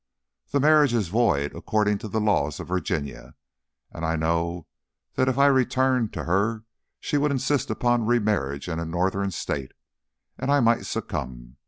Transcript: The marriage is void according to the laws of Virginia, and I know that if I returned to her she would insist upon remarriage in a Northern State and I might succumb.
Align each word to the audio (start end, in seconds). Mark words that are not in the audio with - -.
The 0.49 0.59
marriage 0.59 0.95
is 0.95 1.09
void 1.09 1.53
according 1.55 1.99
to 1.99 2.07
the 2.07 2.19
laws 2.19 2.59
of 2.59 2.69
Virginia, 2.69 3.35
and 3.91 4.03
I 4.03 4.15
know 4.15 4.65
that 5.13 5.29
if 5.29 5.37
I 5.37 5.45
returned 5.45 6.11
to 6.13 6.23
her 6.23 6.63
she 6.99 7.17
would 7.19 7.29
insist 7.29 7.69
upon 7.69 8.07
remarriage 8.07 8.67
in 8.67 8.79
a 8.79 8.85
Northern 8.85 9.29
State 9.29 9.73
and 10.39 10.51
I 10.51 10.59
might 10.59 10.87
succumb. 10.87 11.57